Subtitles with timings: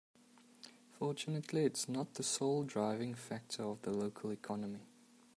[0.97, 4.87] Fortunately its not the sole driving factor of the local economy.